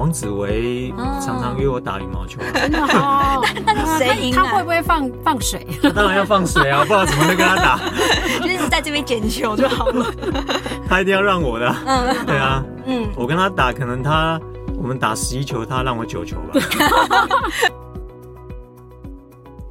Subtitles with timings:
[0.00, 2.40] 王子维常常约我打羽毛球。
[2.54, 3.44] 真的哦？
[3.66, 4.34] 那谁赢？
[4.34, 5.66] 他会不会放放水？
[5.94, 6.80] 当然要放水啊！
[6.80, 7.78] 不知道怎么会跟他打，
[8.40, 10.10] 就是在这边捡球就好了。
[10.88, 11.76] 他一定要让我的。
[11.84, 12.64] 嗯，对啊。
[12.86, 14.40] 嗯，我跟他打，可能他
[14.78, 16.58] 我们打十一球，他让我九球吧。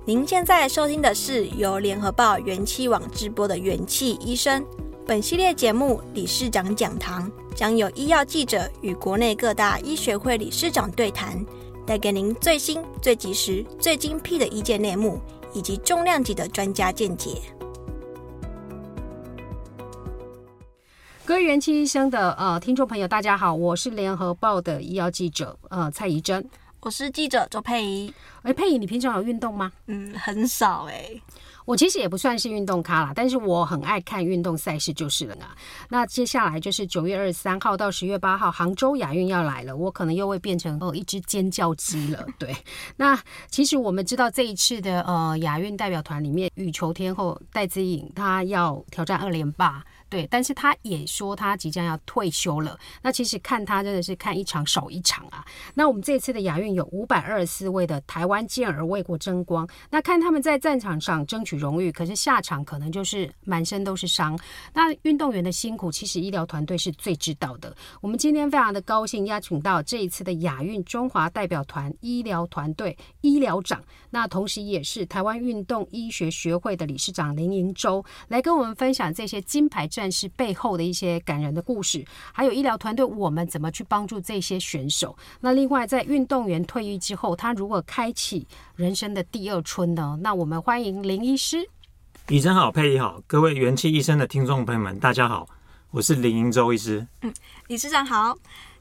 [0.05, 4.63] 您现在收听的是由联合报元气网直播的元气医生。
[5.09, 11.43] 本系列节目理事长讲堂将有医药记者与国内各大医学会理事长对谈，
[11.83, 15.19] 带给您最新、最及时、最精辟的医界内幕
[15.51, 17.41] 以及重量级的专家见解。
[21.25, 26.47] 各位元气医生的呃听众朋友，大家好，我是联合报的医药记者呃蔡宜真。
[26.81, 28.13] 我是记者周佩仪。
[28.41, 29.69] 哎，佩仪，你平常有运动吗？
[29.87, 31.21] 嗯，很少哎、欸。
[31.65, 35.45] 我其实也不算是运动咖啦，但是我很爱看运动赛事就是了呢。
[35.89, 42.25] 那接下来就是九月二十三号到十月八号，杭州亚运要来了，我可能又会变成哦一只尖叫鸡了。
[42.39, 42.55] 对，
[42.95, 49.83] 那其实我们知道这一次的呃亚运代表团里面，羽球天后戴资颖她要挑战二连霸。
[50.09, 52.77] 对，但是他也说他即将要退休了。
[53.01, 55.45] 那其实看他真的是看一场少一场啊。
[55.75, 64.37] 那我们这次的亚运有五百二十四位的台湾健儿为国争光，那看他们在战场上争取荣誉，可是下场可能就是满身都是伤。
[64.73, 67.75] 那运动员的辛苦，其实医疗团队是最知道的。
[68.01, 85.15] 我们今天非常的高兴邀请到这一次的亚运中华代表团医疗团队医疗长，那同时也是台湾运动医学学会的理事长林盈洲来跟我们分享这些金牌战士背后的一些感人的故事，还有医疗团队我们怎么去帮助这些选手。
[85.41, 90.17] 那另外，在运动员退役之后，他如何开启人生的第二春呢？
[90.21, 91.69] 那我们欢迎林医师。
[92.29, 95.47] 医生好，佩仪好，各位元气医生的听众朋友们，大家好，
[95.91, 97.07] 我是林盈洲医师。
[97.21, 97.33] 嗯，
[97.67, 98.37] 理事长好。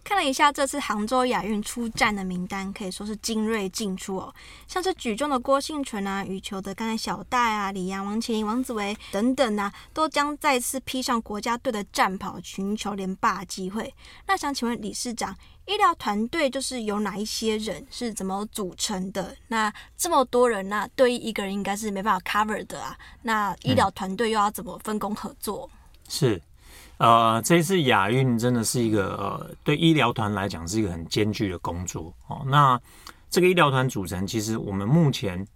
[0.09, 4.35] 看了一下这次杭州亚运出战的名单，可以说是精锐尽出哦。
[4.67, 13.95] 像是举重的郭幸淳啊，羽球的刚才小戴啊，李阳、王齐麟、王子维等等啊，都将再次披上国家队的战袍，寻求连霸机会。
[14.27, 15.37] 那想请问理事长，
[15.67, 19.37] 医疗团队就是有哪一些人是怎么组成的？
[19.49, 22.97] 那这么多人，那对于一个人应该是没办法 cover 的啊。
[23.21, 25.69] 那医疗团队又要怎么分工合作？
[25.71, 26.43] 嗯、是。
[26.99, 32.43] 呃，这一次亚运真的是一个呃，对医疗团来讲是一个很艰巨的工作哦。
[32.47, 32.79] 那
[33.31, 35.47] 这个医疗团组成，其实我们目前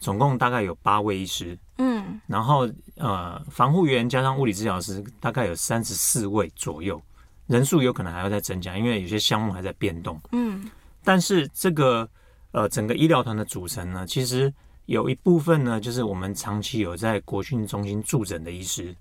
[0.00, 7.00] 总共大概有八位医师，嗯，然后呃，防护员加上物理治疗师，大概有三十四位左右，
[7.46, 10.68] 人数有可能还要再增加，因为有些项目还在变动，嗯。
[11.04, 12.08] 但是这个
[12.50, 14.52] 呃，整个医疗团的组成呢，其实
[14.86, 18.92] 有一部分呢，就是我们长期有在国训中心驻诊的医师。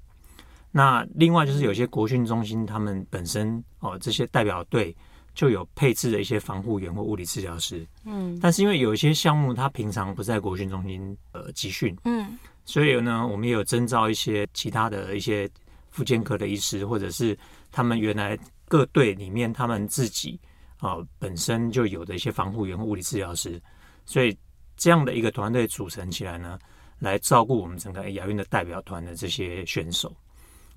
[0.71, 4.95] 那另外就是有些国训中心，他们本身哦，这些代表队
[5.33, 15.49] 就有配置的一些防护员或物理治疗师，嗯，但是因为有一些项目他平常不在国训中心呃集训，嗯，所以呢，我们也有征召一些其他的一些
[15.89, 17.37] 复健科的医师，或者是
[17.71, 20.39] 他们原来各队里面他们自己
[20.77, 23.59] 啊、呃、本身就有的一些防护员或物理治疗师，
[24.05, 24.37] 所以
[24.75, 26.59] 这样的一个团队组成起来呢，
[26.99, 30.15] 来照顾我们整个亚运的代表团的这些选手。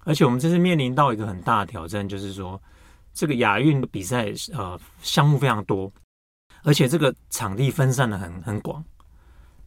[0.05, 2.61] 而且我们这次面临到一个很大的挑战，就是说
[3.13, 5.93] 这个亚运比赛呃项目非常多，
[6.63, 8.83] 而且这个场地分散的很很广。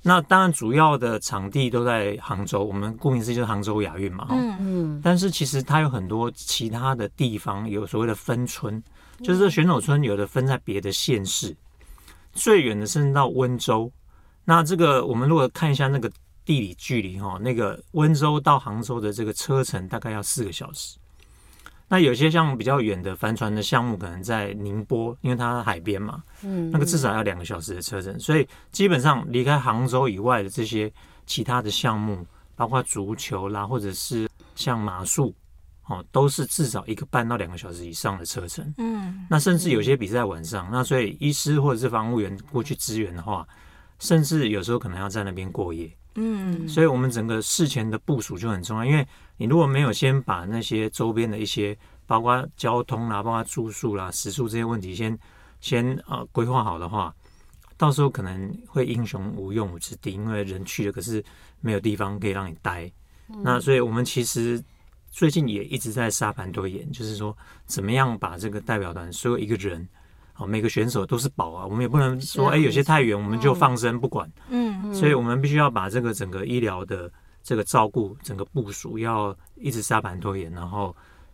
[0.01, 4.27] 那当然主要的场地都在杭州，我们顾名思义就是杭州亚运嘛。
[4.31, 5.01] 嗯嗯。
[5.03, 8.83] 但是其实它有很多其他的地方，有所谓的分村，
[9.21, 11.55] 就是这选手村有的分在别的县市，
[12.33, 13.89] 最远的甚至到温州。
[14.43, 16.11] 那这个我们如果看一下那个。
[16.45, 20.97] 地理距离哈，那个温州到杭州的这个车程大概要四个小时。
[21.89, 28.19] 那有些像比较远的帆船的项目，可能在宁波，因为它海边嘛，嗯，那个至少要两个小时的车程。
[28.19, 30.91] 所以基本上离开杭州以外的这些
[31.27, 35.35] 其他的项目，包括足球啦，或者是像马术，
[35.85, 38.73] 哦，都是至少一个半到两个小时以上的车程。
[38.77, 43.47] 嗯，那甚至有些比赛晚上，那所以医师或者是防务员过去支援的话，
[43.99, 45.91] 甚至有时候可能要在那边过夜。
[46.15, 49.07] 嗯，所以我们整个事前的部署就很重要，因为
[49.37, 55.17] 你如果没有先把那些周边的一些，包括交通啦、包括住宿啦、食宿这些问题先
[55.59, 57.13] 先呃规划好的话，
[57.77, 61.23] 到时候可能会英雄无用武之地，因为人去了可是
[61.61, 62.91] 没有地方可以让你待。
[63.29, 64.63] 嗯、那所以我们其实
[65.09, 69.87] 最近也一直在沙盘推演，就是说怎么样把这个代表团所有一个人。
[70.43, 74.29] 好，每个选手都是宝啊，我们也不能说哎、欸，有些太远我们就放生不管。
[74.49, 77.09] 嗯嗯，所以我们必须要把这个整个医疗的
[77.41, 80.93] 这个照顾、整个部署要一直沙盘推演，然后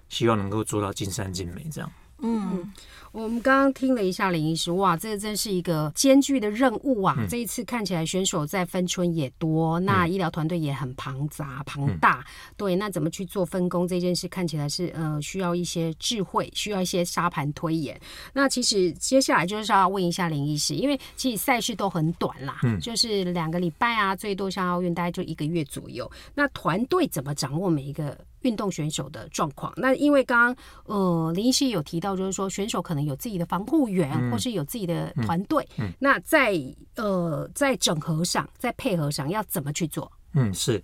[0.10, 1.92] 希望能够做到尽善尽美这样。
[2.22, 2.72] 嗯。
[3.12, 7.16] 我们刚刚听了一下林医师，哇，这个真是一个艰巨的任务啊！
[7.18, 12.20] 嗯、这一次看起来选手在分村也多，那医疗团队也很庞杂庞大。
[12.20, 18.00] 嗯、对，那怎么去做分工这件事，看起来是呃需要一些智慧，需要一些沙盘推演。
[18.32, 26.10] 那其实接下来就是要问一下林医师，因为其实赛事都很短啦，嗯，就是两个礼拜啊，最多像奥运大概就一个月左右。
[26.36, 28.16] 那团队怎么掌握每一个？
[28.42, 30.56] 运动选手的状况，那因为刚刚
[30.86, 35.68] 呃林医师有提到，就是说选手可能有自己的防护员，嗯、或是有自己的团队，
[36.00, 36.56] 那在
[36.96, 40.10] 呃在整合上，在配合上要怎么去做？
[40.34, 40.82] 嗯，是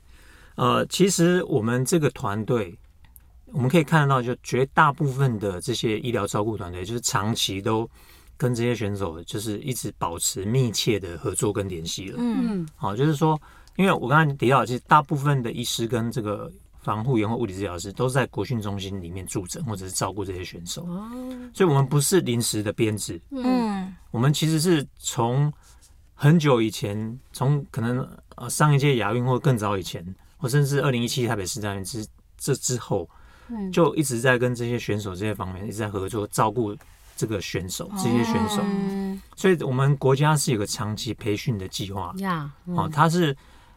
[0.56, 2.78] 呃，其实我们这个团队，
[3.54, 7.90] 我们可以看得到，就绝大部分的这些医疗照顾团队，就是长期都
[8.36, 12.18] 跟这些选手就是一直保持密切的合作跟联系了。
[12.20, 13.40] 嗯，好、哦，就是说，
[13.78, 16.52] 因为我刚才提到，其实大部分的医师跟这个。
[16.86, 20.88] 防护员或物理治疗师都是在国训中心里面驻诊，或者是照顾这些选手，
[21.52, 23.20] 所以我们不是临时的编制。
[23.32, 25.52] 嗯，我们其实是从
[26.14, 30.06] 很久以前，从可能呃上一届亚运或更早以前，
[30.38, 32.06] 或甚至二零一七台北市大运之
[32.38, 33.10] 这之后，
[33.74, 36.78] 就一直在跟这些选手这些方面一直在合作，照顾
[37.18, 38.62] 这个选手这些选手。
[39.36, 42.14] 所以我们国家是有个长期培训的计划。
[42.20, 43.36] 呀，哦，他是。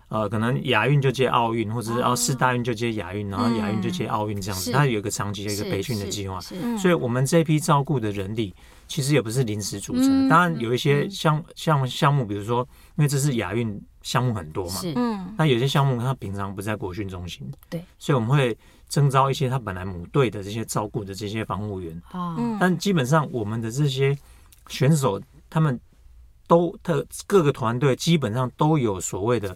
[0.08, 4.72] 呃，可能亚运就接奥运，或者是哦，四大运就接亚运，然后亚运就接奥运这样子。
[4.72, 6.40] 它有一个长期的一个培训的计划，
[6.78, 8.54] 所以我们这批照顾的人力
[8.86, 10.26] 其实也不是临时组成。
[10.26, 12.66] 当然有一些项项项目，比如说，
[12.96, 18.56] 因为这是亚运项目很多嘛，嗯，那有些项目它平常不在国训中心，对，所以我们会
[18.88, 22.02] 征召一些他本来母队的这些照顾的这些防护员，
[22.58, 24.16] 但基本上我们的这些
[24.68, 25.20] 选手
[25.50, 25.78] 他们
[26.46, 29.54] 都特各个团队基本上都有所谓的。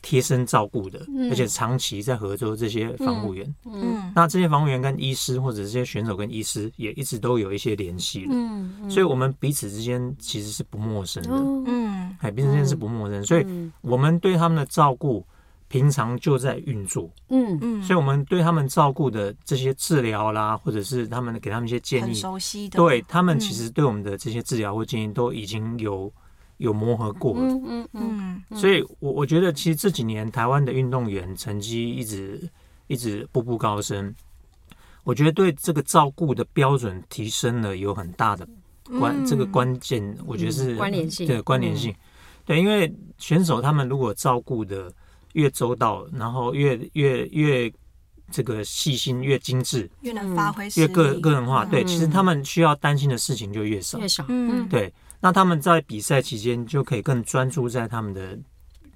[0.00, 11.30] 贴身照顾的，而且长期在合作这些防护员，嗯，嗯，那这些防护员跟医师或者这些选手跟医师也一直都有一些联系了，嗯，嗯，所以我们彼此之间其实是不陌生的，
[11.66, 13.44] 嗯，哎，彼此之间是不陌生，所以
[13.80, 15.26] 我们对他们的照顾
[15.66, 17.58] 平常就在运作，嗯。
[17.60, 26.12] 嗯，所以我们对他们照顾的这些治疗啦，或者是他们给他们一些建议，熟悉的，对他们其实对我们的这些治疗或建议都已经有。
[26.58, 32.48] 有磨合过了，嗯嗯所以，我我觉得其实这几年台湾的运动员成绩一直
[32.88, 34.14] 一直步步高升，
[35.04, 38.46] 我觉得对这个照顾的标准提升了有很大的
[38.98, 41.94] 关、嗯、这个关键，我觉得是关联性，对关联性，
[42.44, 44.92] 对，因为选手他们如果照顾的
[45.34, 47.72] 越周到，然后越越越
[48.32, 54.92] 这个细心、越精致，越能发挥，越个个人化，对，其实他们需要担心的事情就越少，越少，嗯，对。
[55.20, 58.38] 那他们在比赛期间就可以更专注在他们的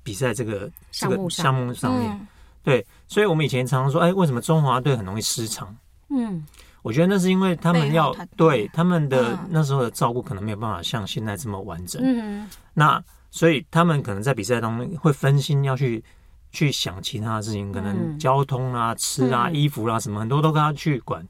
[0.02, 2.28] 比赛这个这个项目上面，
[2.62, 5.74] 对，所以我们以前常常说，哎，为什么中华队很容易失常？
[6.10, 6.46] 嗯，
[6.82, 12.00] 我觉得那是因为他们要对他们的那时候的照顾可能没有办法像现在这么完整。
[12.04, 16.04] 嗯，那所以他们可能在比赛当中会分心，要去
[16.50, 21.26] 去想其他的事情，可能交通啊、吃啊、衣服啊什么，很多都跟他去管。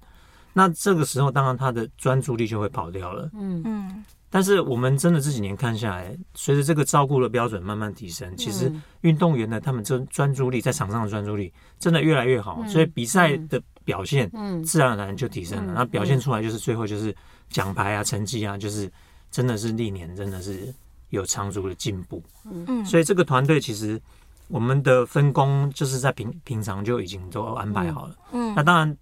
[0.53, 3.31] 那这个时候，当然他的专注力就会跑掉了。
[3.35, 4.05] 嗯嗯。
[4.35, 8.73] 但是我们真的这几年看下来，随着这个照顾的标准慢慢提升，其实
[9.03, 15.75] 运动员呢，他们这专注力在场上的专注力真的越来越好，所以比赛的表现嗯自然而然就提升了。
[15.75, 17.15] 那表现出来就是最后就是
[17.51, 18.91] 奖牌啊、成绩啊，就是
[19.31, 20.73] 真的是历年真的是
[21.11, 22.23] 有长足的进步。
[22.51, 24.01] 嗯，所以这个团队其实
[24.49, 28.17] 我们的分工就是在平平常就已经都安排好了。
[28.33, 28.97] 嗯，那当然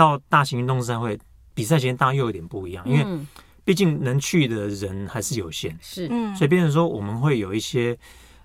[0.00, 1.18] 到大型运动赛会
[1.52, 3.04] 比赛前当然又有点不一样，因为。
[3.62, 7.96] 毕竟能去的人还是有限，是，所以变成说我们会有一些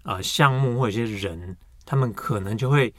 [0.03, 2.93] 呃项目或者一些人，他们可能就会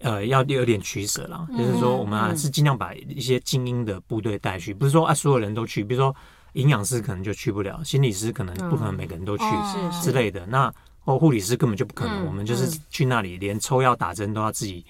[0.00, 6.14] 呃要有点取舍了，嗯、就是说我们还是尽量把一些精英的部队带去，不是说啊所有人都去，比如说
[6.52, 9.44] 营养师可能就去不了，心理师可能不可能每个人都去
[10.02, 10.72] 之类的，那
[11.04, 14.84] 哦护理师根本就不可能，我们就是去那里连抽药打针都要自己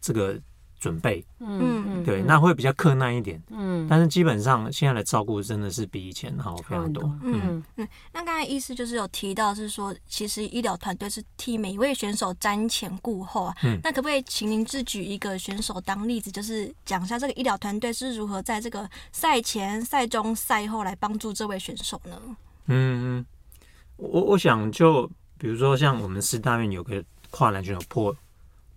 [0.00, 0.38] 这个。
[0.82, 7.88] 准备，嗯，对，那会比较困难一点，嗯，但是基本上现在的照顾真的是比以前好非常多，嗯嗯。
[8.12, 22.20] 那刚才医师就是有提到是说，其实医疗团队是替每一位选手瞻前顾后啊，嗯，那可不可以请您自举一个选手当例子，就是讲一下这个医疗团队是如何在这个赛前、赛中、赛后来帮助这位选手呢？
[22.66, 23.26] 嗯嗯，
[23.98, 25.08] 我我想就
[25.38, 28.12] 比如说像我们师大院有个跨栏选手破。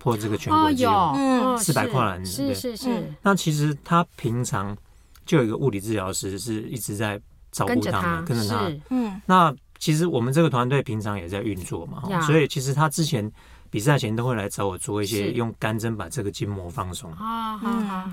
[0.05, 3.11] 破这个全国纪录，嗯，四百跨栏，是是是。
[3.23, 4.77] 那其实他平常
[5.25, 7.19] 就有一个物理治疗师是一直在
[7.51, 8.71] 照顾他们，跟着他。
[8.91, 13.29] 嗯，那其实我们这个团队平常也在运作嘛，所以其实他之前
[13.71, 17.11] 比赛前都会来找我做一些用干针把这个筋膜放松。
[17.13, 17.59] 啊，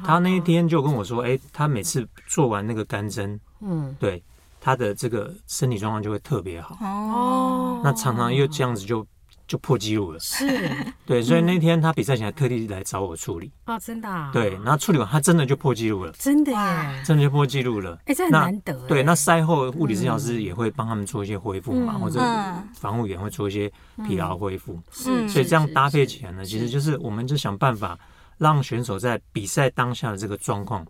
[0.02, 3.94] 他那一天就跟我说，哎，他每次做完那个干针，嗯。
[4.00, 4.22] 对
[4.64, 6.78] 他的这个身体状况就会特别好。
[6.80, 9.06] 哦，那常常又这样子就
[9.52, 10.18] 就破纪录了。
[10.18, 10.47] 是
[11.04, 13.52] 对，所以那天他比赛前还特地来找我处理。
[13.66, 18.00] 哦，真的啊，对，然后处理完他真的就破纪录了，真的哇耶，真的就破纪录了。
[18.06, 23.71] 哎，这很那难得耶，对，那赛后物理治疗师也会帮他们做一些恢复嘛，嗯或者嗯防护员会做一些
[24.09, 24.80] 疲劳恢复。
[25.06, 27.99] 嗯所以这样搭配起来呢，其实就是我们就想办法
[28.38, 30.87] 让选手在比赛当下的这个状况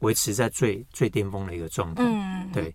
[0.00, 2.04] 维持在最最巅峰的一个状态。
[2.04, 2.74] 嗯，对，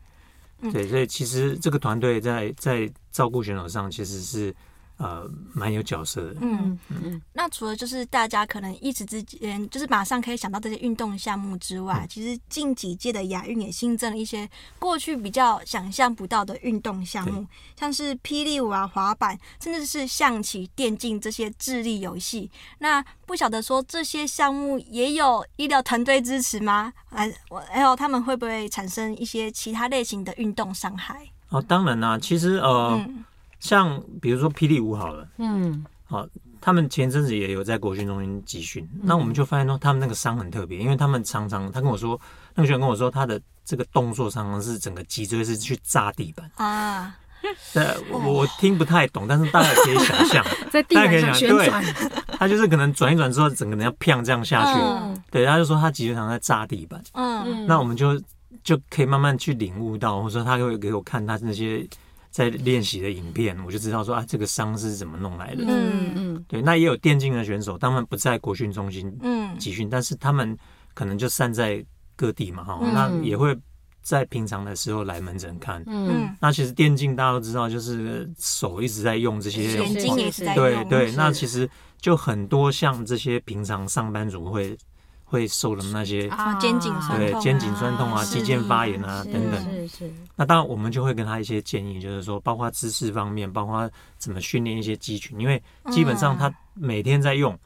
[0.62, 4.53] 嗯对，所以其实这个团队在在照顾选手上其实是
[5.00, 6.36] 呃蛮有角色的。
[6.41, 17.46] 嗯，嗯嗯那除了就是大家可能一时之间就是马上可以想到这些运动项目之外，其实近几届的亚运也新增了一些过去比较想象不到的运动项目，
[17.79, 22.51] 像是霹雳舞啊、滑板，甚至是象棋、电竞这些智力游戏。
[22.79, 26.91] 那不晓得说这些项目也有医疗团队支持吗？
[27.10, 31.27] 还我还有他们会不会产生一些其他类型的运动伤害？
[31.50, 33.24] 哦，当然啦、其实呃，嗯
[33.60, 35.28] 像比如说霹雳舞好了。
[35.38, 35.86] 嗯。
[36.06, 36.28] 好
[36.60, 42.20] 他们前阵子也有在国训中心集训，那我们就发现说他们那个伤很特别，因为他们常常他跟我说，
[42.56, 47.16] 那个学员跟我说他的这个动作常常是整个脊椎是去炸地板，啊，
[47.74, 51.82] 对，我我听不太懂，但是大家可以想象， 在地板上旋转，
[52.38, 55.24] 他就是可能转一转之后，整个人要砰这样下去，嗯。
[55.32, 57.66] 对，他就说他脊椎常常在炸地板，嗯。
[57.68, 58.20] 那我们就
[58.63, 61.88] 就可以慢慢去领悟到，或者说他会给我看他那些
[62.29, 69.57] 在练习的影片，我就知道说啊这个伤是怎么弄来的，嗯嗯对，那也有电竞的选手，他们不在国训中心嗯。
[69.57, 70.55] 集训，但是他们
[70.93, 71.83] 可能就散在
[72.15, 72.93] 各地嘛，哈、嗯。
[72.93, 73.57] 那也会
[74.01, 75.81] 在平常的时候来门诊看。
[75.88, 76.07] 嗯。
[76.09, 81.31] 嗯，那其实电竞大家都知道，就是手一直在用这些眼睛也是在用，对对，那。
[81.31, 81.69] 其实
[82.01, 84.77] 就很多像这些平常上班族会
[85.29, 86.27] 会受的那些。
[86.29, 97.57] 啊肩颈酸痛啊对肩颈酸痛啊、是肌腱发炎啊是等等，是是，那当然我们就会跟他一些建议，就是说，包括姿势方面，包括怎么训练一些肌群，因为基本上他每天在用，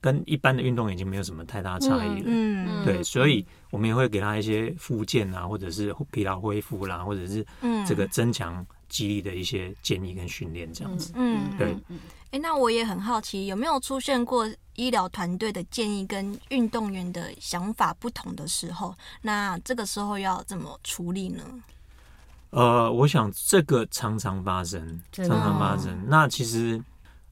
[0.00, 2.24] 跟一般的运动已经没有什么太大差异了。
[2.26, 7.84] 嗯对，所以我们也会给他一些复健啊，或者是疲劳恢复啦，或者是嗯。
[7.86, 11.12] 这个增强肌力的一些建议跟训练这样子。
[11.16, 11.76] 嗯对
[12.30, 18.94] 哎、那我也很好奇，有没有出现过医疗团队的建议跟运动员的想法不同的时候？
[19.22, 21.42] 那这个时候要怎么处理呢？
[22.50, 25.96] 呃，我想这个常常发生，常常发生。
[26.08, 26.80] 那其实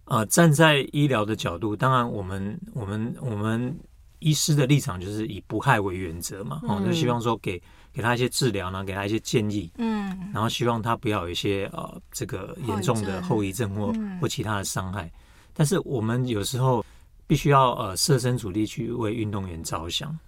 [0.04, 3.76] 呃，站在医疗的角度，当然我们我们我们
[4.20, 7.60] 医师的立场就是以不害为原则嘛，哦，嗯就希望说给
[7.92, 15.10] 给他一些治疗呢，给他一些建议，嗯然后希望他不要有一些呃这个严重的后遗症或嗯或其他的伤害。
[15.52, 16.84] 但是我们有时候
[17.26, 20.18] 必须要呃设身处地去为运动员着想。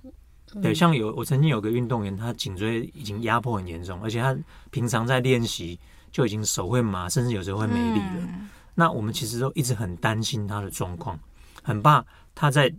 [0.62, 4.36] 对，像有我曾经有个运动员，他颈椎已经压迫很严重，而且他
[4.70, 5.78] 平常在练习
[6.12, 8.20] 就已经手会麻，甚至有时候会没力了。
[8.20, 11.16] 嗯那我们其实都一直很担心他的状况，
[11.62, 12.04] 很怕
[12.34, 12.72] 他在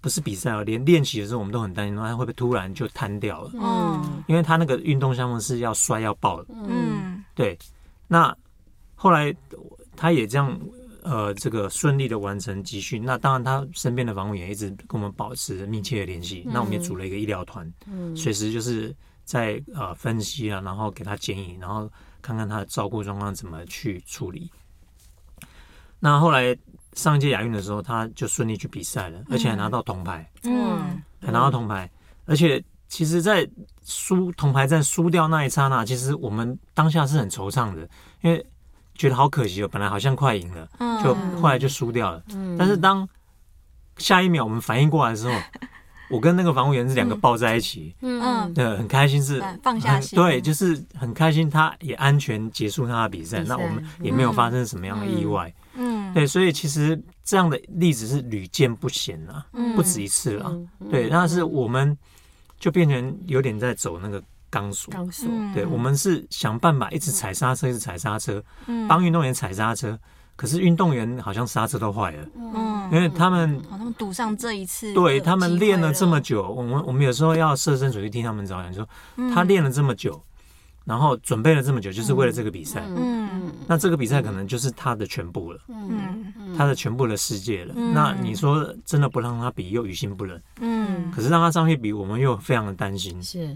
[0.00, 6.54] 不是比赛哦，连练习的时候我们都很担心他会不会突然就瘫掉了，嗯因为他那个运动项目是要摔要爆的。
[6.54, 7.58] 嗯嗯对，
[8.06, 8.34] 那
[8.94, 9.34] 后来
[9.96, 10.58] 他也这样
[11.02, 13.04] 呃这个顺利的完成集训。
[13.04, 16.44] 那当然他身边的防护员也一直跟我们保持密切的联系。
[16.46, 21.90] 那我们也组了一个医疗团，嗯随时就是在呃分析啊，然后给他建议，然后
[22.22, 24.50] 看看他的照顾状况怎么去处理。
[26.00, 26.56] 那后来
[26.98, 31.00] 上一届亚运的时候，他就顺利去比赛了，而且还拿到铜牌，嗯。
[31.24, 31.88] 还拿到铜牌。
[32.26, 33.48] 而且其实，在
[33.84, 37.88] 输铜牌战输掉那一刹那，其实我们当下是很惆怅的，
[38.22, 38.44] 因为
[38.94, 41.02] 觉得好可惜哦，本来好像快赢了，嗯。
[41.02, 42.22] 就后来就输掉了。
[42.34, 42.56] 嗯。
[42.58, 43.08] 但是当
[43.96, 45.34] 下一秒我们反应过来的时候，
[46.10, 48.52] 我跟那个防护员是两个抱在一起，嗯。
[48.54, 53.56] 对，很开心是嗯放下心对，就是很开心，他也安全结束他的比赛，比赛。
[53.56, 55.54] 那我们也没有发生什么样的意外，嗯
[56.14, 61.96] 对，所以其实这样的例子是屡见不鲜啊，嗯不止一次了，嗯对，但是我们
[62.58, 65.52] 就变成有点在走那个钢索，钢索嗯。
[65.54, 68.88] 对，我们是想办法一直踩刹车，一直踩刹车，嗯。
[68.88, 69.98] 帮运动员踩刹车，
[70.36, 72.88] 可是运动员好像刹车都坏了，嗯。
[72.90, 79.34] 因为他们好，他们赌上这一次，对他们练了这么，久，我们我们有时候要设身处地替他们着想，就说嗯。
[79.34, 80.20] 他练了这么久，
[80.88, 82.82] 然后准备了这么久，就是为了这个比赛。
[82.96, 83.28] 嗯
[83.66, 87.74] 那这个比赛可能就是他的全部了，嗯他的全部的世界了。
[87.76, 93.22] 嗯那你说真的不让他比，又于心不忍；嗯可是让他上去比，我们又非常的担心。
[93.22, 93.54] 是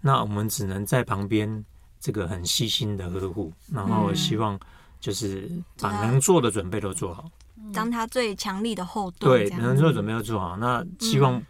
[0.00, 1.64] 那我们只能在旁边
[2.00, 4.58] 这个很细心的呵护，然后希望
[4.98, 5.48] 就是
[5.80, 7.30] 把能做的准备都做好。
[7.72, 9.48] 当他最强力的后盾。
[9.48, 10.56] 对，能做的准备都做好。
[10.56, 11.40] 那希望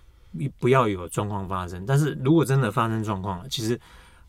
[0.59, 1.87] 不要有状况发生。
[1.87, 3.81] 但是如果真的发生状况了，其实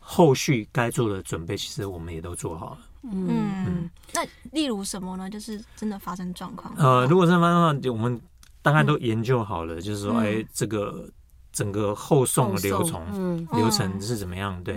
[0.05, 2.77] 后续该做的准备，其实我们也都做好了。
[3.03, 3.27] 嗯，
[3.65, 5.29] 嗯，那例如什么呢？
[5.29, 6.73] 就是真的发生状况。
[6.77, 8.21] 呃，如果真的发生状况，我们
[8.61, 11.09] 大概都研究好了，嗯、就是说，哎、欸，这个
[11.51, 14.61] 整个后送的流程，嗯、流程是怎么样？
[14.63, 14.75] 对，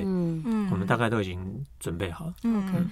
[0.70, 2.34] 我们大概都已经准备好了。
[2.44, 2.62] 嗯。
[2.72, 2.84] Okay.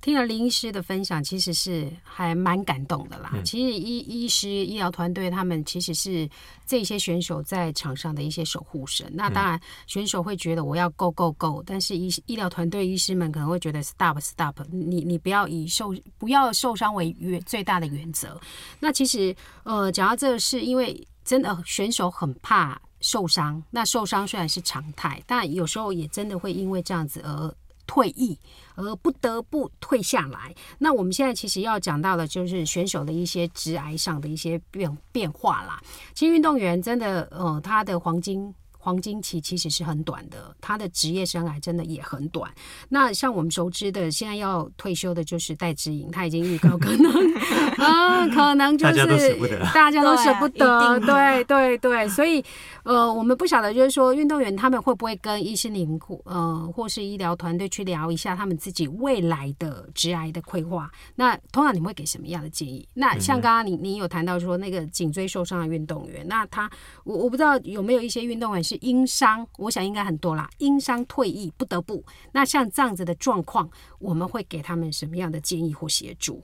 [0.00, 3.30] 听了林医师的分享，其实是还蛮感动的啦。
[3.34, 6.28] 嗯、其实医医师、医疗团队他们其实是
[6.66, 9.10] 这些选手在场上的一些守护神。
[9.12, 18.40] 那当然，选手会觉得我要 go go go，但是医医疗团队医师们可能会觉得 stop stop，你你不要以受不要受伤为原最大的原则。
[18.78, 23.62] 那其实呃，讲到这个，是因为真的选手很怕受伤。
[23.70, 27.54] 那受伤虽然是常态，但有时候也真的会因为这样子而
[27.90, 28.38] 退役。
[28.76, 30.54] 而不得不退下来。
[30.78, 35.78] 那我们现在其实要讲到的，就是选手的一些职癌上的一些变变化啦。
[36.14, 38.54] 其实运动员真的，呃，他的黄金。
[38.82, 42.50] 黄金期其实是很短的，他的职业生涯真的也很短。
[42.88, 47.12] 那像我们熟知的，现在要退休的就是戴志颖，他已经预告可能
[47.76, 52.08] 啊，可能就是大家都舍不得，大家都舍不得，对对对。
[52.08, 52.42] 所以
[52.84, 60.90] 呃，我们不晓得，就是说运动员他们会不会跟医生您呃或是医疗团队去聊一下他们自己未来的职癌的规划？
[61.16, 62.88] 那通常你们会给什么样的建议？
[62.94, 66.70] 那像刚刚你你有谈到说那个颈椎受伤的运动员，那他
[67.04, 68.64] 我我不知道有没有一些运动员。
[68.70, 70.48] 是因伤，我想应该很多啦。
[70.58, 76.40] 因伤退役不得不，那像这样子的状况，我们会给他们什么样的建议或协助？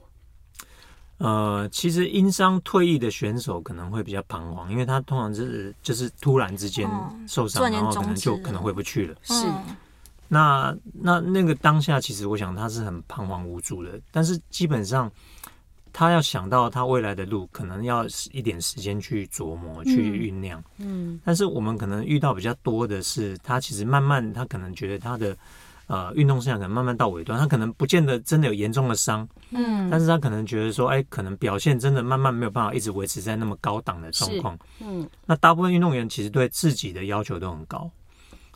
[1.19, 6.89] 呃，其实因伤退役的选手可能会比较彷徨，因为他通常是就是突然之间
[7.27, 9.15] 受伤，嗯、然后可能就可能回不去了。
[9.23, 9.45] 是，
[10.27, 15.09] 那那那个当下，其实我想他是很彷徨无助的，但是基本上。
[15.97, 20.63] 他要想到他未来的路，可能要一点时间去琢磨、去酝酿。
[20.77, 25.35] 嗯，但是我们可能遇到比较多的是，他其实慢慢，他可能觉得他的
[25.87, 29.27] 呃运动生涯可能慢慢到尾端，他可能不见得真的有严重的伤。
[29.49, 34.55] 嗯，但是他可能觉得说，哎，可能表现真的慢慢没有办法一直维持在那么高档的状况。
[34.79, 37.89] 嗯，那大部分运动员其实对自己的要求都很高。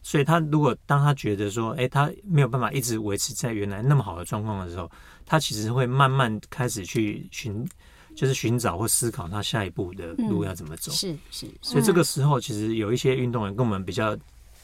[0.03, 4.89] 所以他如果当他觉得说，哎，他没有办法一直维持在原来那么好的状况的时候，
[5.25, 7.67] 他其实会慢慢开始去寻，
[8.15, 10.91] 就是寻找或思考他下一步的路要怎么走。
[10.91, 11.47] 是是。
[11.61, 14.17] 所以这个时候，其实有一些运动员跟我们比较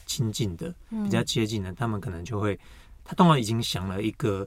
[0.06, 2.58] 亲近的、比较接近的，他们可能就会，
[3.04, 4.46] 他当然已经想了一个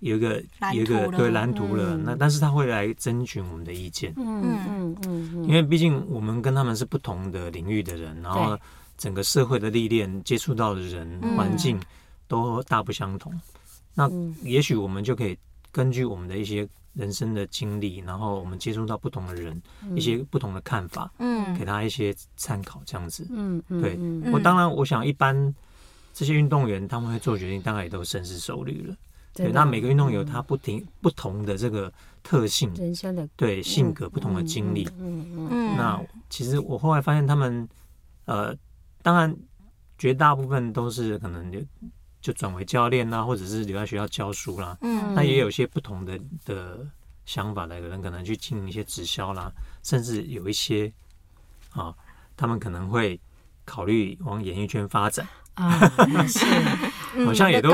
[0.00, 0.42] 有一个
[0.74, 1.96] 有一个对蓝图了。
[1.96, 4.12] 那但是他会来征询我们的意见。
[4.16, 5.44] 嗯嗯嗯。
[5.44, 8.58] 因为毕竟我们跟他们是不同的领域的人，然后。
[8.98, 11.78] 整个社会的历练，接触到的人、环境
[12.26, 13.32] 都大不相同。
[13.94, 14.10] 那
[14.42, 15.38] 也许我们就可以
[15.78, 19.62] 根据我们的一些人生的经历，然后我们接触到不同的人，
[19.94, 23.24] 一些不同的看法，嗯，给他一些参考，这样子。
[23.30, 23.96] 嗯，对。
[24.32, 25.54] 我当然，我想一般
[26.12, 28.96] 这些运动员他们会做决定，大概也都深思熟虑了。
[29.34, 31.92] 对，那每个运动员有他不停不同的这个
[32.24, 34.84] 特性，人生的对性格不同的经历。
[34.98, 35.76] 嗯嗯。
[35.76, 37.68] 那其实我后来发现，他们
[38.24, 38.52] 呃。
[39.00, 39.32] 当然，
[39.96, 41.52] 绝大部分都是可能
[42.28, 44.76] 就就转为教练啦，或者是留在学校教书啦。
[44.82, 46.86] 嗯，那也有些不同的的
[47.24, 49.50] 想法的人，可能去经营一些直销啦，
[49.82, 50.92] 甚至有一些
[51.70, 51.94] 啊，
[52.36, 53.18] 他们可能会
[53.64, 55.26] 考虑往演艺圈发展。
[55.54, 55.80] 啊，
[56.28, 56.44] 是，
[57.24, 57.70] 好像也都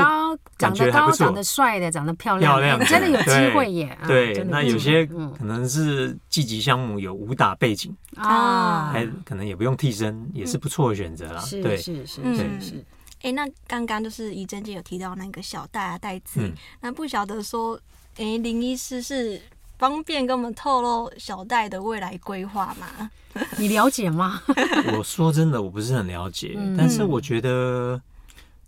[0.57, 3.95] 感觉还不错，长得帅的，长得漂亮，漂亮，真的有机会耶。
[4.07, 11.43] 对，那有些可能是积极项目，有武打背景啊，还可能也不用替身，也是不错的选择啦。
[11.61, 12.85] 对，是是是是。
[13.25, 17.79] 哎，那刚刚就是怡珍姐有提到那个小戴啊，戴资颖，那不晓得说，
[18.17, 19.41] 哎，林医师是。
[19.77, 23.11] 方便跟我们透露小戴的未来规划吗？
[23.59, 24.41] 你了解吗？
[24.97, 28.01] 我说真的，我不是很了解，嗯、但是我觉得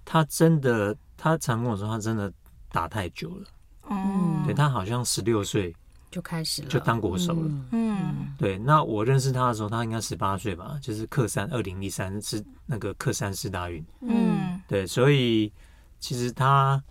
[0.04, 2.30] 他真的，他常跟我说，他真的
[2.74, 3.48] 打太久了。
[3.90, 5.74] 嗯，对，他好像十六岁
[6.12, 7.50] 就开始了，就当国手了。
[7.72, 8.58] 嗯，对。
[8.58, 13.82] 那我认识他的时候，他应该十八岁吧，就是克三，二零一三是那个克三四大运。
[14.02, 15.52] 嗯，对，所以
[16.00, 16.84] 其实他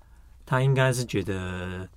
[0.45, 1.89] 他应该是觉得。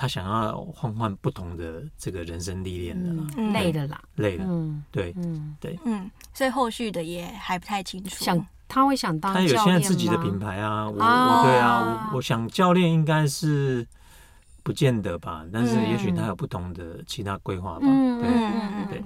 [0.00, 4.44] 他想要换换不同的这个人生历练的啦，累的啦，累的，
[4.92, 8.24] 对，嗯，对，嗯，所以后续的也还不太清楚。
[8.24, 13.84] 想他会想当，他有现在自己的品牌啊，我我对啊，我我想教练应该是
[14.62, 17.80] 不见得吧，但是也许他有不同的其他规划吧。
[17.82, 19.02] 嗯嗯对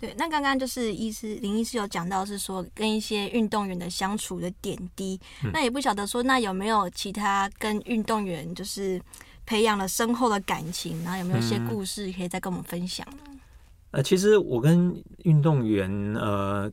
[0.00, 0.14] 对。
[0.16, 5.20] 那刚刚就是医师林医师有讲到是说跟一些运动员的相处的点滴，
[5.52, 9.00] 那也不晓得说那有没有其他跟运动员就是。
[9.46, 13.40] 培养了深厚的感情，然后有没有一些故事可以再跟我们分享呢？
[13.90, 16.70] 呃，其实我跟运动员，呃，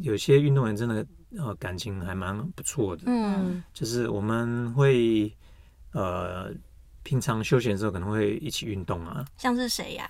[0.00, 3.02] 有些运动员真的呃感情还蛮不错的。
[3.04, 5.30] 嗯，就是我们会
[5.92, 6.50] 呃
[7.02, 9.22] 平常休闲的时候可能会一起运动啊。
[9.36, 10.08] 像是谁呀？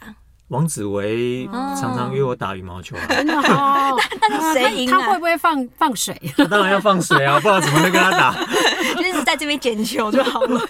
[0.48, 1.46] 王子维
[1.78, 3.02] 常常约我打羽毛球啊。
[3.08, 5.00] 真的哦， 但是谁赢啊？
[5.00, 6.18] 他会不会放放水？
[6.36, 8.34] 他当然要放水啊，不知道怎么会跟他打。
[8.96, 10.60] 就是在这边捡球就好了。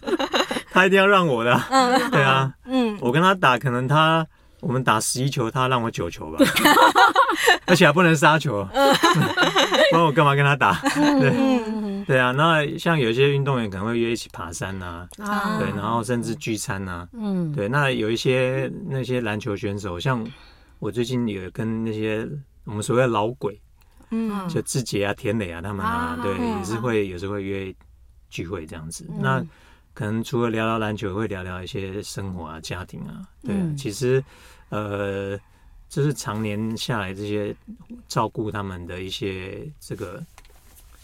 [0.72, 1.60] 他一定要让我的。
[1.70, 2.52] 嗯，对啊。
[2.66, 4.26] 嗯，我跟他打，可能他。
[4.60, 6.38] 我们打十一球，他让我九球吧，
[7.66, 8.64] 而且还不能杀球，
[9.90, 10.80] 不然我干嘛跟他打？
[11.20, 12.32] 对，对啊。
[12.32, 17.68] 那像有些运动员可能会约一起爬山呐，对，然后甚至聚餐呐，嗯，对。
[17.68, 20.26] 那有一些那些篮球选手，像
[20.78, 22.28] 我最近有跟那些
[22.64, 23.60] 我们所谓的老鬼，
[24.10, 27.74] 嗯，就志杰啊、田磊啊他们啊，对，也是会有时候会约
[28.28, 29.08] 聚会这样子。
[29.20, 29.40] 那
[29.98, 33.26] 可能除了聊聊篮球，会聊聊一些生活啊、家庭啊。
[33.42, 34.22] 对啊，其实，
[34.68, 35.36] 呃，
[35.88, 37.52] 就是常年下来这些
[38.06, 40.24] 照顾他们的一些这个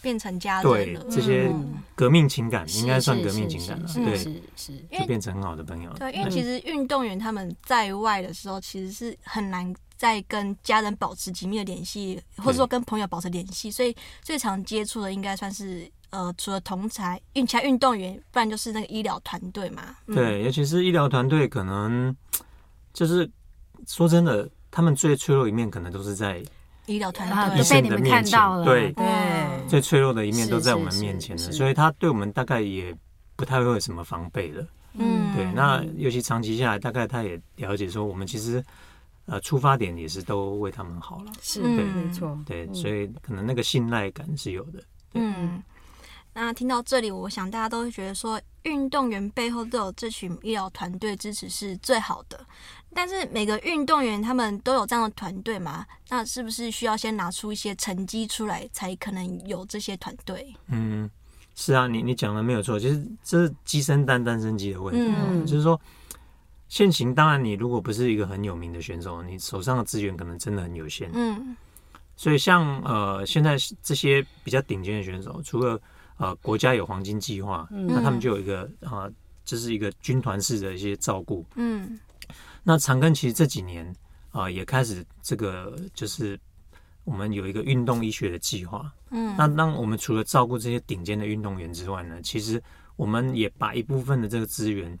[0.01, 1.53] 变成家人，对这些
[1.93, 3.93] 革命情感，应该算革命情感了。
[3.93, 5.91] 对，是是，就变成很好的朋友。
[5.95, 15.85] 对，因为其实运动员他们在外的时候，其实是很难再跟家人保持紧密的联系，或者说跟朋友保持联系，所以最常接触的应该算是。
[16.11, 19.83] 呃，除了同才运其他运动员，不然就是那个医疗团队嘛。
[20.07, 22.15] 嗯、对，尤其是医疗团队，可能
[22.93, 23.29] 就是
[23.87, 26.41] 说真的，他们最脆弱的一面，可能都是在
[26.85, 28.63] 医疗团队被你们看到了。
[28.63, 32.95] 对对，最脆弱的一面都在我们面前的，所以他对我们大概也
[33.35, 34.65] 不太会有什么防备的。
[34.93, 35.45] 嗯，对。
[35.51, 38.63] 那尤其长期下来，大概他也了解说，我们其实
[39.25, 41.31] 呃出发点也是都为他们好了。
[41.41, 42.39] 是，对，没错。
[42.45, 44.83] 对，所以可能那个信赖感是有的。
[45.15, 45.61] 嗯。
[46.37, 52.45] 那听到这里，我想大家都会觉得说，运动员背后都有这群医疗团队支持是最好的。
[52.93, 55.85] 但是每个运动员他们都有这样的团队吗？
[56.09, 60.53] 那是不是需要先拿出一些成绩出来，才可能有这些团队？
[60.67, 61.09] 嗯，
[61.55, 65.01] 是啊，你你讲的没有错，其实这是鸡生蛋，蛋生鸡的问题。
[65.01, 65.79] 嗯，就是说，
[66.67, 71.09] 现行当然你如果不是一个很有名的选手，你手上的资源可能真的很有限。
[71.13, 71.55] 嗯，
[72.17, 75.79] 所以像呃现在这些比较顶尖的选手，除了
[76.17, 81.45] 呃，国家有黄金计划，嗯、那他们就有一个啊、呃，就是一个军团式的一些照顾。
[81.55, 81.99] 嗯，
[82.63, 83.85] 那长庚其实这几年
[84.31, 86.39] 啊、呃，也开始这个，就是
[87.03, 88.89] 我们有一个运动医学的计划。
[89.09, 92.63] 嗯，那当我们除了照顾这些顶尖的运动员之外呢，其实
[92.95, 94.97] 我们也把一部分的这个资源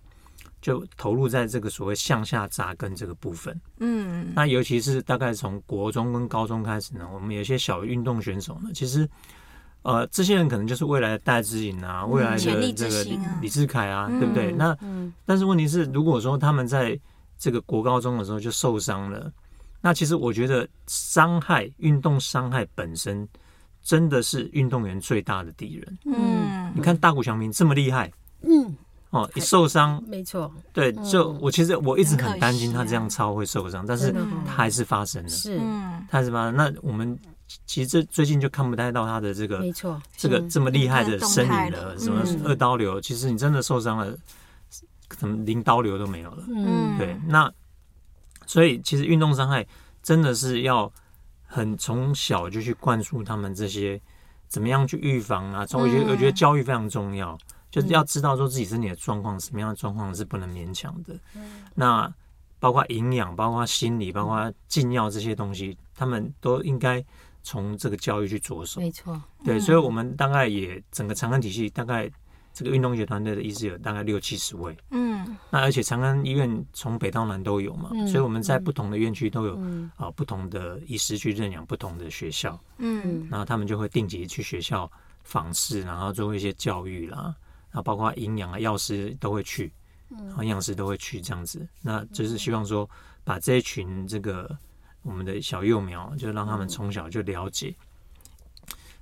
[0.61, 3.57] 就投入在这个所谓向下扎根这个部分。
[3.79, 9.09] 嗯，那尤其是大概从国中跟高中开始呢，我们有些小运动选手呢，其实。
[9.85, 14.51] 呃，这些人可能就是未来的戴志颖啊，未来的这个李李志凯啊，对不对？
[14.53, 14.75] 那
[15.27, 16.99] 但是问题是，如果说他们在
[17.37, 19.31] 这个国高中的时候就受伤了，
[19.81, 23.29] 那其实我觉得伤害运动伤害本身
[23.83, 25.97] 真的是运动员最大的敌人。
[26.05, 28.75] 嗯，你看大谷翔平这么厉害，嗯，
[29.11, 34.11] 哦，一受伤，没错，对，就我其实我一直很担心他这样超会受伤，但是
[34.47, 35.59] 他还是发生了，是，
[36.09, 36.55] 他还是发生。
[36.55, 37.15] 那我们。
[37.65, 44.17] 其实这最近就看不太到他的这个，没错，这个这么厉害的身影了，什么二刀流，其实你真的受伤了，
[45.07, 46.43] 可能零刀流都没有了。
[46.47, 47.51] 嗯，对，那
[48.47, 49.65] 所以其实运动伤害
[50.01, 50.91] 真的是要
[51.45, 54.01] 很从小就去灌输他们这些
[54.47, 55.65] 怎么样去预防啊。
[55.65, 57.37] 从我觉得我觉得教育非常重要，
[57.69, 61.15] 就是要知道说自己身体的状况什么样的状况是不能勉强的。
[61.75, 62.11] 那
[62.59, 67.05] 包括营养、包括心理、包括禁药这些东西，他们都应该。
[67.45, 72.11] 从这个教育去着手，没错，对，所以，我们大概也整个长安体系大概
[72.51, 79.55] 这个运动医学团队的医师有大概六七十位，嗯，那而且长安医院从北到南都有嘛，所以我们在不同的院区都有
[79.95, 84.91] 啊不同的医师去认养不同的学校，嗯，然后他们就会定期去学校
[85.23, 87.35] 访视，然后做一些教育啦，
[87.69, 89.71] 然后包括营养啊药师都会去，
[90.09, 92.89] 嗯，营养师都会去这样子，那就是希望说
[93.23, 94.57] 把这一群这个。
[95.05, 97.73] 我们的小幼苗，就让他们从小就了解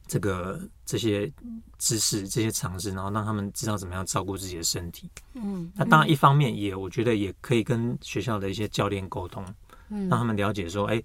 [0.05, 1.31] 这个这些
[1.77, 5.09] 知识、这些常识，然后让他们知道怎么样照顾自己的身体。
[5.33, 9.43] 嗯，那当然一方面也，我觉得也可以跟学校的一些教练沟通，
[9.87, 11.01] 让他们了解说，哎，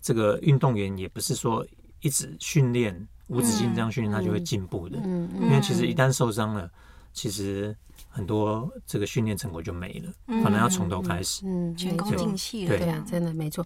[0.00, 1.64] 这个运动员也不是说
[2.00, 4.98] 一直训练无止境这样训练他就会进步的。
[5.04, 6.70] 嗯，因为其实一旦受伤了，
[7.12, 7.76] 其实
[8.08, 12.76] 很多这个训练成果就没了，可能要从头开始，嗯，前功尽弃了。
[12.76, 13.64] 对，啊，真的没错。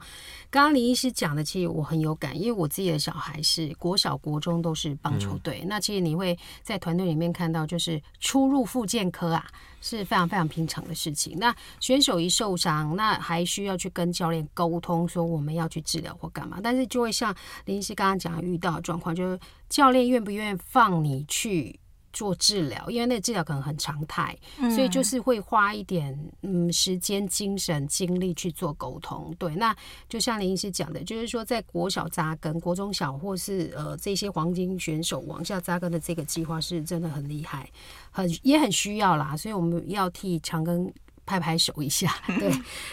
[0.50, 5.60] 刚刚林医师讲的，其实我很有感，因为我自己的小孩是国小、国中都是棒球队。
[5.62, 9.46] 嗯、那其实你会在团队里面看到，就是出入复健科啊，
[9.80, 11.38] 是非常非常平常的事情。
[11.38, 16.58] 那选手一受伤，那还需要去跟教练沟通，说我们要去治疗或干嘛。
[16.62, 21.78] 但是就会像林医师刚刚讲的，遇到的状况就是教练愿不愿意放你去。
[22.12, 29.34] 做治疗，因为那个治疗可能很常态，嗯、所以就是会花一点嗯时间、精神、精力去做沟通。
[29.38, 29.74] 对，那
[30.08, 37.68] 就像林医师讲的，就是说在国小扎根、国中小或是呃这些黄金选手往下扎根的这个计划是真的很厉害，
[38.10, 39.36] 很也很需要啦。
[39.36, 40.90] 所以我们要替长庚。
[41.24, 42.48] 拍拍手一下， 对，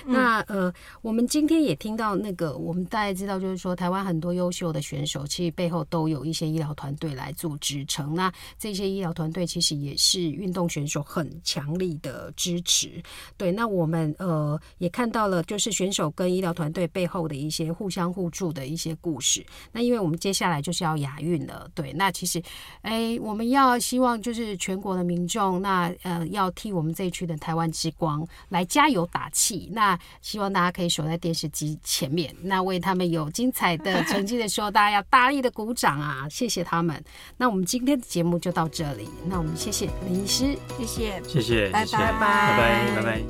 [0.06, 8.14] 嗯、那呃，我们今天也听到那个，我们大家知道，就是说台湾很多优秀的选手，其实背后都有一些医疗团队来做支撑。
[8.14, 13.02] 那这些医疗团队其实也是运动选手很强力的支持。
[13.36, 19.46] 对，那我们呃也看到了，就是选手跟医疗团队背后的一些互相互助的一些故事。
[19.72, 22.42] 那因为我们接下来就是要亚运了，对，那其实
[22.82, 28.19] 哎，我们要希望就是全国的民众，那呃要替我们这一区的台湾之光。
[28.50, 36.28] 来加油打气，那希望大家可以守在电视机前面，那为他们有精彩的成绩的时候，大家要大力的鼓掌啊！
[36.30, 37.04] 谢谢他们。
[37.38, 43.22] 那我们今天的节目就到这里，那我们谢谢林医师，谢谢，谢谢，拜拜，拜拜，拜拜，拜拜。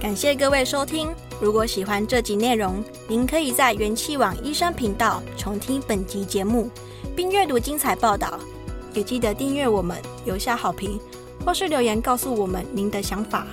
[0.00, 6.70] 感谢各位收听，如果喜欢这集内容，您可以在元气网医生频道重听本集节目，
[7.16, 8.38] 并阅读精彩报道。
[8.98, 10.98] 也记得订阅我们，留下好评，
[11.46, 13.46] 或是留言告诉我们您的想法。